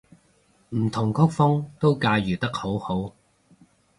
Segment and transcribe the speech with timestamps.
[0.69, 3.13] 唔同曲風都駕馭得好好